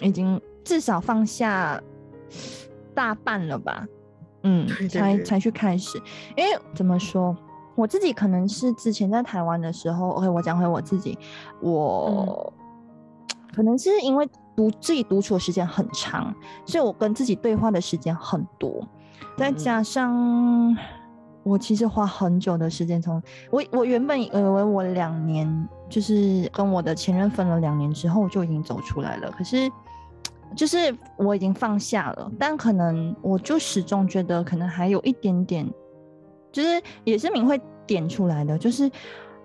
[0.00, 1.80] 已经至少放下
[2.94, 3.86] 大半了吧，
[4.42, 6.00] 嗯，才才去开始。
[6.36, 7.36] 因为怎么说，
[7.74, 11.18] 我自己可能是之前在台湾的时候，OK，我讲回我自己，
[11.60, 12.52] 我、
[13.54, 16.34] 可能是因为独自己独处的时间很长，
[16.64, 18.86] 所以我跟自己对话的时间很多，
[19.36, 19.56] 再嗯。
[19.56, 20.76] 加上
[21.42, 29.70] 我其实花很久的时间从我我原本以为我两年就是跟我的前任分了两年之后我就已经走出来了，可是
[30.54, 35.66] 就是我已经放下了，但可能我就始终觉得可能还有一点点，
[36.52, 38.90] 就是也是明慧点出来的，就是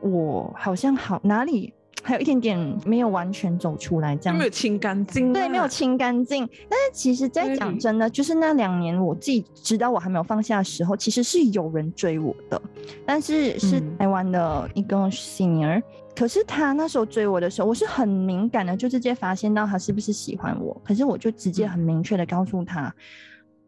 [0.01, 6.47] 我好像好哪里还有一点点没有完全走出来，这样没有清干净，对，没有清干净。
[6.69, 12.61] 但是其实，在讲真的，就是那两年我自己知道我还没有放下的时候，其实是有人追我的，
[13.05, 15.81] 但是是台湾的一个 senior。
[16.13, 20.75] 可是他那时候追我的时候，我是很敏感的，就直接发现到他是不是喜欢我。
[20.83, 22.93] 可是我就直接很明确的告诉他。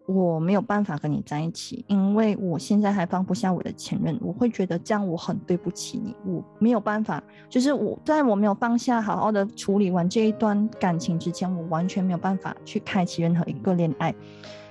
[0.06, 14.14] 我没有办法跟你在一起，因为我现在还放不下我的前任，我会觉得这样我很对不起你，我没有办法，就是我在我没有放下好好的处理完这一段感情之前，我完全没有办法去开启任何一个恋爱。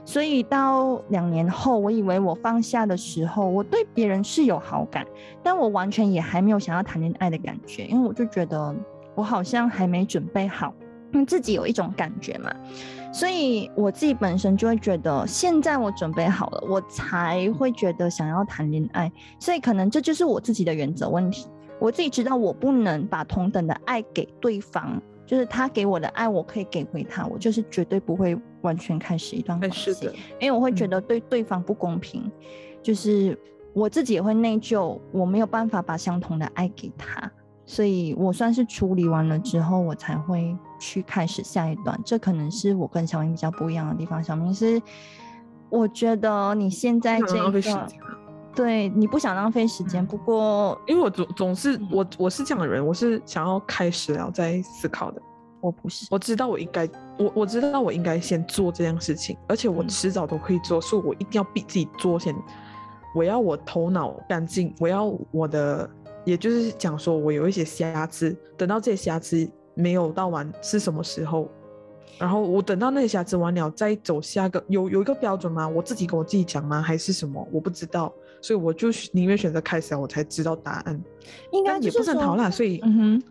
[0.05, 5.07] 所以到两年后，我以为我放下的时候，我对别人是有好感，
[5.43, 8.75] 但我完全也还没有想要谈恋爱的感觉，因为我就觉得
[9.15, 10.75] 我好像还没准备好，
[11.13, 12.53] 因为自己有一种感觉嘛。
[13.13, 19.13] 所以我自己本身就会觉得，现在我准备好了，我才会觉得想要谈恋爱。
[19.39, 21.47] 所以可能这就是我自己的原则问题。
[21.79, 27.27] 我自己知道，我不能把同等的爱给对方，就是他给我的爱，我可以给回他。
[27.27, 29.91] 我就是绝对不会完全开始一段关系，
[30.41, 32.31] 因为我会觉得对对方不公平。
[32.83, 33.39] 就是
[33.75, 37.31] 我自己也会内疚，我没有办法把相同的爱给他。
[37.65, 41.99] 所以我算是处理完了之后，我才会去开始下一段。
[42.05, 44.23] 这可能是我跟小明比较不一样的地方。
[44.23, 44.83] 小明是，
[45.71, 47.89] 我觉得你现在这个，
[48.55, 50.05] 对你不想浪费时间。
[50.05, 55.23] 不过，因为我总总是我我是这样的人，我是想要开始然后再思考的。
[55.61, 62.35] 我不是，我知道我应该，我我知道我应该先做这件事情，而且我迟早都可以做，所以我一定要逼自己做先。
[63.15, 65.89] 我要我头脑干净，我要我的。
[66.25, 71.51] 也就是讲说，我有一些瑕疵，等到这些瑕疵没有到完是什么时候？
[72.19, 75.67] 然后我等到那些瑕疵完了，再走下个有有一个标准吗？
[75.67, 76.81] 我自己跟我自己讲吗？
[76.81, 77.47] 还是什么？
[77.51, 81.03] 我不知道，所以我就宁愿选择开始，我才知道答案。
[81.53, 83.23] 应该也不是很好啦，所以嗯哼，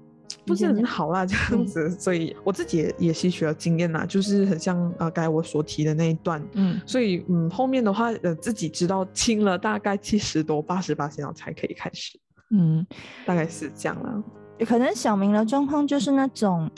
[0.46, 1.90] 不是很好啦，这样子。
[1.92, 12.20] 所以我自己也也吸取了经验啦，就是很像啊，刚才我所提的那一段，嗯，所以嗯，后面的话呃，自己知道清了大概七十多、八十八线后才可以开始。
[12.52, 12.86] 嗯，
[13.26, 14.24] 大概是这样了。
[14.66, 16.70] 可能小明的状况就是那种，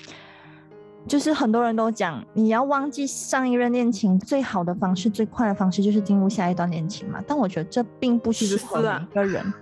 [1.05, 7.21] 就是很多人都讲，你要忘记上一任恋情，最好的方式、最快的方式就是进入下一段恋情嘛。
[7.27, 9.53] 但我觉得这并不适合每个人。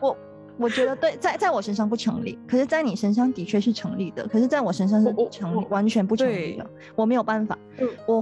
[0.00, 0.16] 我
[0.56, 4.28] 我觉得对，在在我身上不成立，可是在你身上的确是成立的。
[4.28, 6.64] 可是在我身上是不成立，完全不成立的。
[6.94, 7.58] 我没有办法。
[8.06, 8.20] 我，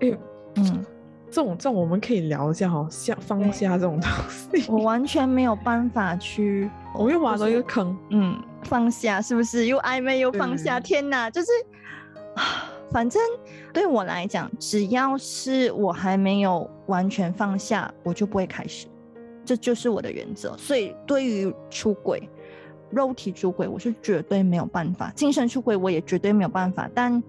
[0.00, 0.18] 哎，
[0.56, 0.84] 嗯。
[1.32, 10.78] 这种这种我们可以聊一下哈，像放下这种东西， 我完全没有办法去，我又挖到一个坑，嗯，放下是不是又暧昧又放下？
[10.78, 11.48] 天哪，就是，
[12.92, 13.20] 反正
[13.72, 18.86] 对我来讲，只要是我还没有完全放下，我就不会开始，
[19.42, 20.54] 这就是我的原则。
[20.58, 22.28] 所以对于出轨，
[22.90, 26.90] 肉体出轨，我是绝对没有办法；精神出轨，我也绝对没有办法。
[26.94, 27.22] 但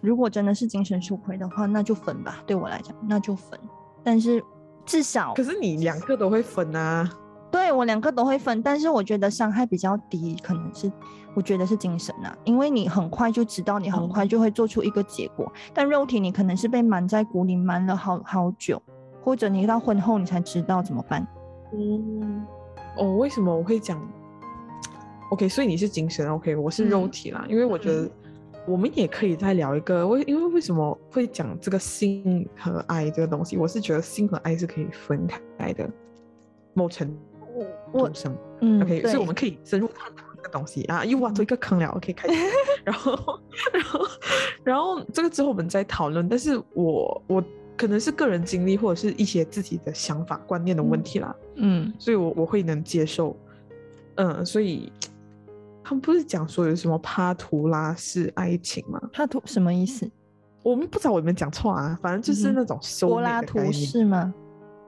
[0.00, 2.42] 如果真的是精神出轨的话，那就分吧。
[2.46, 3.58] 对我来讲，那就分。
[4.02, 4.42] 但是
[4.86, 7.10] 至少，可是你两个都会分啊？
[7.50, 10.90] 对我两个都会分，但是我觉得伤害比较低，可能是
[11.34, 15.52] 我觉得是精神啊，因为你很快就知道，你很快就会做出一个结果。
[15.74, 18.80] 但肉体你可能是被瞒在鼓里瞒了好好久，
[19.22, 21.26] 或者你到婚后你才知道怎么办。
[21.74, 22.46] 嗯，
[22.96, 24.00] 哦，为什么我会讲
[25.30, 28.08] ？OK，所以你是精神 OK，我是肉体啦，因为我觉得。
[28.66, 33.56] 我们也可以再聊一个，为因为为什么会讲这个性和爱这个东西？
[33.56, 35.88] 我是觉得性和爱是可以分开的，
[36.74, 37.08] 某程
[37.92, 42.40] 度上，嗯，OK，所以我们可以深入探讨这个东西啊，又挖出一个坑了，OK，开始，
[42.84, 43.40] 然后，
[43.72, 44.06] 然后，
[44.62, 46.28] 然后这个之后我们再讨论。
[46.28, 47.42] 但是我我
[47.76, 53.34] 可能是个人经历或者是一些自己的想法观念的问题啦，嗯，所以我我会能接受，
[54.16, 54.92] 嗯，所以。
[55.90, 59.00] 他们不是讲说有什么帕图拉式爱情吗？
[59.12, 60.08] 帕图什么意思？
[60.62, 61.98] 我们不知道，我有没有讲错啊？
[62.00, 64.32] 反正就是那种柏拉图式吗？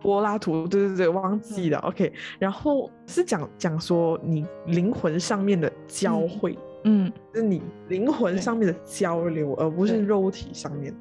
[0.00, 1.78] 柏拉图，对对对，忘记了。
[1.80, 10.94] OK，然后是讲讲说你灵魂上面的交汇，嗯，是你灵魂上面的交流，而不是肉体上面。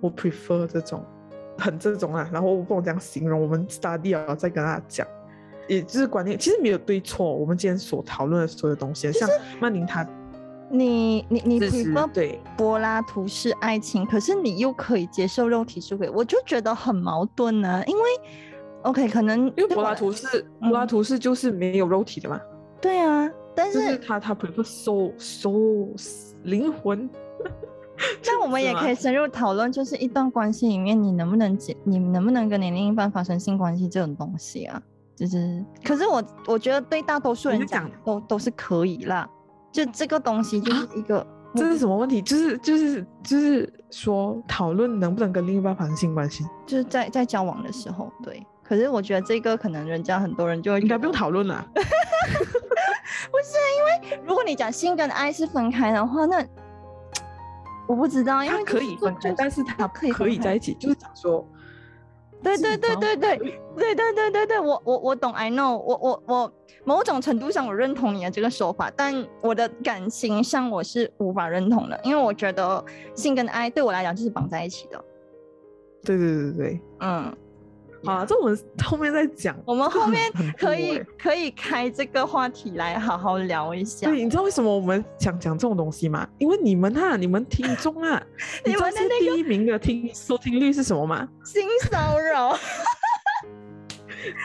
[0.00, 1.04] 我 prefer 这种，
[1.56, 2.28] 很这种啊。
[2.32, 5.06] 然后我不能这样形容，我们 study 啊，再跟大家讲。
[5.68, 7.32] 也就是观念，其实没有对错。
[7.32, 9.28] 我们今天所讨论的所有东西，像
[9.60, 10.06] 曼宁他，
[10.70, 17.82] 你你你 prefer 对柏拉图式爱情，可是你又可以接受肉体出轨，我就觉得很矛盾呢。
[17.86, 18.02] 因为
[18.82, 22.40] OK，可能因为柏拉图式柏拉图式就是没有肉体的嘛。
[22.80, 25.88] 对啊，但是他他 prefer soul soul
[26.42, 27.08] 灵魂。
[28.26, 34.82] 那我们也可以深入讨论，就是一段关系里面，你能不能结，你能不能跟你另一半发生性关系这种东西啊？
[35.16, 39.26] 就是，可是我我觉得对大多数人讲都都是可以啦。
[39.72, 42.20] 就这个东西就是一个，这是什么问题？
[42.20, 48.46] 就是就是就是说讨论能不能跟另一半发生性关系，就是在在交往的时候，对。
[48.62, 51.66] 可是我觉得这个可能人家很多人就应该不用讨论了。
[51.72, 56.44] 不是因为如果你讲性跟爱是分开的话，那
[57.88, 61.46] 我不知道，因为可以分开，但是他可以可以在一起，就是讲说。
[62.42, 63.38] 对对对对对
[63.76, 66.52] 对对对对对，我我我懂，I know，我我我
[66.84, 72.84] 某种程度上我认同你的这个说法，但我的感情上我是无法认同的，因为我觉得
[73.14, 75.04] 性跟爱对我来讲就是绑在一起的。
[76.04, 77.36] 对对对对，嗯。
[78.06, 79.56] 啊，这我们 后面再讲。
[79.64, 84.06] 我们后面 可以可以开这个话题来好好聊一下。
[84.08, 86.26] 对，你知道为什么我们想讲这种东西吗？
[86.38, 88.22] 因为你们啊，你们听众啊，
[88.64, 91.28] 你们的第一名的听收听率是什么吗？
[91.44, 92.56] 性骚扰。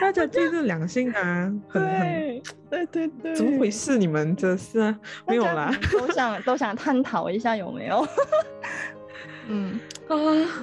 [0.00, 3.98] 大家对这两性啊，很很对对对，怎么回事？
[3.98, 4.96] 你们这是啊，
[5.26, 8.06] 没有啦，都想都想探讨一下有没有？
[9.48, 10.16] 嗯啊，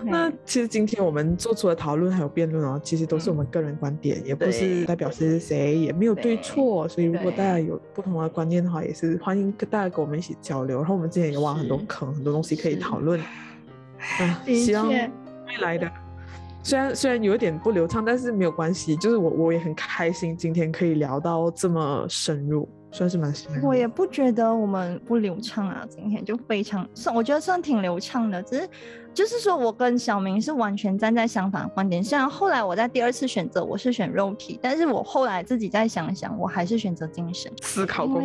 [0.04, 6.88] 那其实今天我们做出的讨论还有辩论哦，其实都是我们个人观点，也不是代表谁是谁，也没有对错。
[6.88, 10.78] 所以如果大家有不同的观念的话，也是欢迎跟大家跟我们一起交流。
[10.78, 13.20] 然后我们之前也挖很多坑，很多东西可以讨论。
[13.20, 15.90] 啊，希望未来的
[16.62, 22.70] 虽然虽然有一点不流畅，但是没有关系，就是我我也很开心今天可以聊到这么深入。
[22.92, 23.34] 算是蛮。
[23.64, 28.42] 我也不觉得我们不流畅啊，今天就非常算，我觉得算挺流畅的。
[28.44, 28.70] 只是，
[29.14, 32.04] 就是说我跟小明是完全站在相反观点。
[32.04, 37.52] 虽然后来我在第二次选择我是选肉体，但是我后来自己再想想，我还是选择精神。
[37.62, 38.22] 思考过。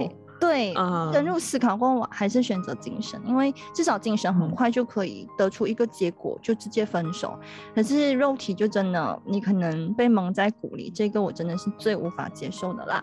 [0.47, 0.75] 对，
[1.13, 7.39] 深入思考过，我还是选择精神，因为至少精神很快就可以得出一个结果，就直接分手。
[7.75, 13.03] 可是肉体就真的，你可能被蒙在鼓里，这个我真的是最无法接受的啦。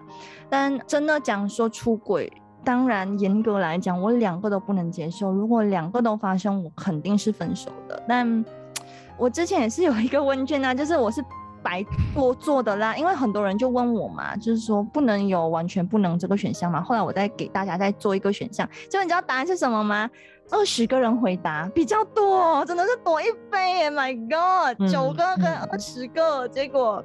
[0.50, 2.32] 但真的讲说出轨，
[2.64, 5.32] 当然严格来讲，我两个都不能接受。
[5.32, 8.04] 如果两个都发生，我肯定是分手的。
[8.08, 8.46] 但
[9.18, 11.24] 我之前也是有一个问卷啊，就是我是。
[11.64, 16.82] 白多做的啦，因为很多人就问我嘛，就是说不能有完全不能这个选项嘛。
[16.82, 20.10] 后来我再给大家再做一个选项，就你知道答案是什么吗？
[20.50, 27.02] 二十个人回答比较多，真的是多一倍耶！My God，九个跟二十个，结果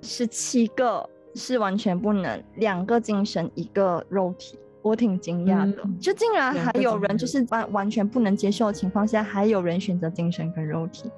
[0.00, 11.10] 十七个是完全不能，两个精神一个肉体，我挺惊讶的，就竟然还有人就是完完全不能接受的情况下，还有人选择精神跟肉体，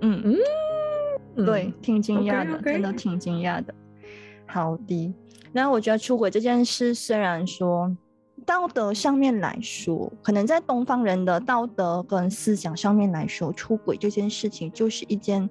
[0.00, 0.36] 嗯嗯。
[1.44, 3.74] 对，挺惊讶的，真的挺惊讶的。
[4.46, 5.12] 好的，
[5.52, 7.94] 那我觉得出轨这件事，虽然说
[8.46, 15.50] 道德上面来说，可能在东方人的道德跟思想上面来说，出轨这件事情就是一件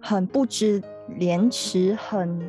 [0.00, 0.82] 很不知
[1.18, 2.40] 廉耻、很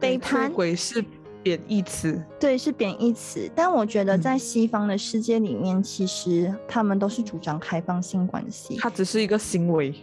[0.00, 0.48] 背叛。
[0.50, 1.04] 出轨是
[1.42, 3.48] 贬义词，对，是贬义词。
[3.54, 9.94] 但我觉得在西方的世界里面，其实他们都是主张开放性关系，它只是一个行为。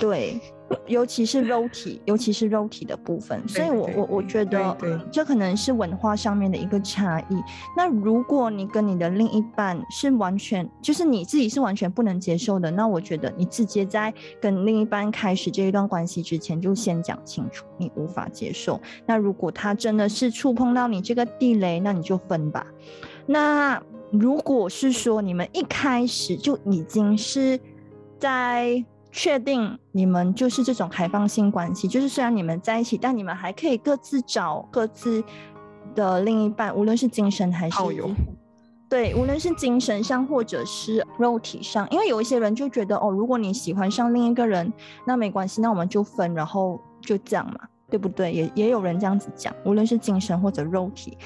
[0.00, 0.40] 对。
[0.86, 4.76] 尤其是肉体，尤其是肉体的部分，所以我我我觉得
[5.10, 7.36] 这可能是文化上面的一个差异。
[7.76, 18.80] 那如果你跟你的另一半是完全，就是你自己是完全不能接受的，那我觉得你直接在跟另一半开始这一段关系之前就先讲清楚，你无法接受。
[19.06, 22.64] 那如果他真的是触碰到你这个地雷，那你就分吧。
[23.26, 27.58] 那如果是说你们一开始就已经是
[28.18, 28.84] 在。
[29.12, 35.22] 确定你们就是这种开放性关系，就是虽然你们在一起，但你们还可以各自找各自
[35.94, 37.76] 的另一半，无论是精神还是
[38.88, 44.72] 对，无论是精神上或者是肉体上，因为有一些人就觉得哦，如果你喜欢上另一个人，
[45.06, 47.60] 那没关系，那我们就分，然后就这样嘛，
[47.90, 48.32] 对不对？
[48.32, 51.18] 也也有人这样子讲，无论是精神或者肉体。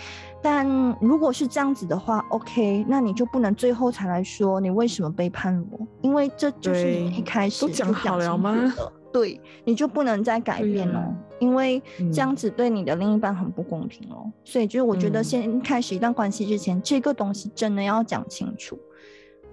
[0.42, 0.66] 但
[1.00, 8.54] 如果是这样子的话，OK，那你就不能最后才来说你为什么背叛我，因为这就是你一开始都讲好了吗？
[9.12, 11.80] 对，你就不能再改变哦，因为
[12.12, 14.30] 这样子对你的另一半很不公平哦。
[14.44, 18.76] 所以就是我觉得先开始一段关系之前，这个东西真的要讲清楚，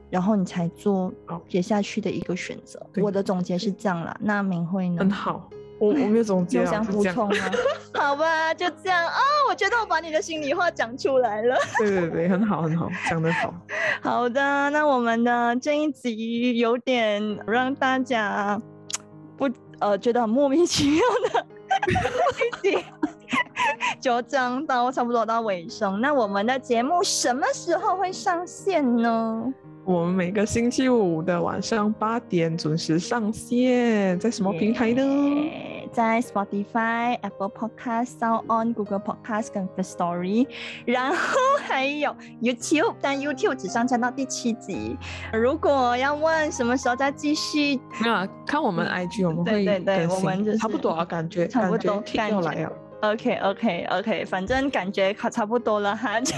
[0.10, 1.14] 然后你才做
[1.48, 2.82] 接下去的一个选择。
[2.98, 4.98] 我的总结是这样啦，那明慧呢？
[5.00, 5.48] 很好。
[5.82, 7.36] 我我没有总结， 有想补充吗？
[7.96, 9.18] 好吧，就这样啊。
[9.50, 11.58] 我觉得我把你的心里话讲出来了。
[11.80, 13.54] 对对对，很好很好，讲得好。
[14.02, 18.62] 好的，那我们的这一集有点让大家
[19.36, 21.02] 不呃觉得很莫名其妙
[21.34, 21.46] 的
[22.62, 22.86] 一集，
[24.00, 26.00] 就这样到差不多到尾声。
[26.00, 29.52] 那我们的节目什么时候会上线呢？
[29.84, 35.04] 我们每个星期五的晚上八点准时上线，在什么平台呢？
[35.92, 40.48] 在 Spotify、Apple Podcast、Sound On、Google Podcast 跟 The Story，
[40.86, 41.18] 然后
[41.64, 44.96] 还有 YouTube，但 YouTube 只上传到第七集。
[45.34, 52.72] 如果要问什么时候再继续，没有啊看我们 IG 我们会对对我们就是差不多啊，感觉差不多感觉听感觉要来了。
[53.02, 56.36] OK OK OK，反正感觉差差不多了哈，就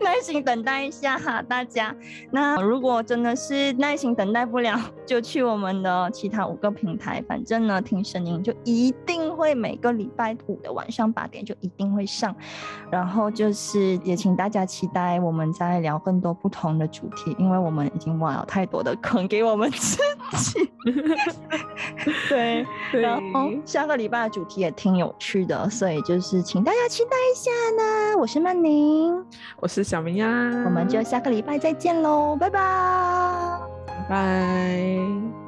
[0.00, 1.94] 耐心等待一下哈，大家。
[2.30, 4.78] 那如果真的是耐心等待不了，
[5.10, 12.32] 就去我们的其他五个平台，反正呢，听声音就一定会每个礼拜五的晚上八点就一定会上。
[12.92, 19.96] 然后就是也请大家期待我们再聊更多不同的主题，因为我们已经挖了太多的坑给我们自
[20.36, 20.70] 己。
[22.28, 22.64] 对。
[22.92, 28.16] 对然后下个礼拜的主题也挺有趣的，所以就是请大家期待一下呢。
[28.16, 29.12] 我是曼宁，
[29.58, 30.28] 我是小明呀，
[30.64, 32.60] 我们就下个礼拜再见喽，拜拜。
[32.60, 33.79] 拜
[34.10, 35.39] 拜。